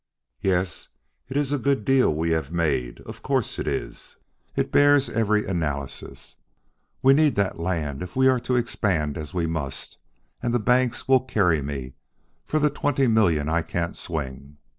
"Yes, 0.41 0.87
it 1.29 1.37
is 1.37 1.51
a 1.51 1.59
good 1.59 1.85
deal 1.85 2.11
we 2.11 2.31
have 2.31 2.51
made 2.51 3.01
of 3.01 3.21
course 3.21 3.59
it 3.59 3.67
is! 3.67 4.17
it 4.55 4.71
bears 4.71 5.09
every 5.11 5.45
analysis. 5.45 6.37
We 7.03 7.13
need 7.13 7.35
that 7.35 7.59
land 7.59 8.01
if 8.01 8.15
we 8.15 8.27
are 8.27 8.39
to 8.39 8.55
expand 8.55 9.15
as 9.15 9.35
we 9.35 9.45
must, 9.45 9.97
and 10.41 10.55
the 10.55 10.59
banks 10.59 11.07
will 11.07 11.19
carry 11.19 11.61
me 11.61 11.93
for 12.47 12.57
the 12.57 12.71
twenty 12.71 13.05
million 13.05 13.47
I 13.47 13.61
can't 13.61 13.95
swing. 13.95 14.57